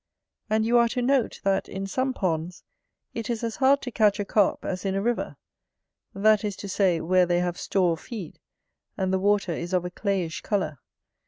And 0.49 0.65
you 0.65 0.79
are 0.79 0.87
to 0.87 1.01
note, 1.03 1.39
that, 1.43 1.69
in 1.69 1.85
some 1.85 2.11
ponds, 2.11 2.63
it 3.13 3.29
is 3.29 3.43
as 3.43 3.57
hard 3.57 3.83
to 3.83 3.91
catch 3.91 4.19
a 4.19 4.25
Carp 4.25 4.65
as 4.65 4.83
in 4.83 4.95
a 4.95 5.01
river; 5.03 5.37
that 6.15 6.43
is 6.43 6.55
to 6.55 6.67
say, 6.67 6.99
where 6.99 7.27
they 7.27 7.37
have 7.39 7.59
store 7.59 7.93
of 7.93 7.99
feed, 7.99 8.39
and 8.97 9.13
the 9.13 9.19
water 9.19 9.51
is 9.51 9.73
of 9.73 9.85
a 9.85 9.91
clayish 9.91 10.41
colour. 10.41 10.79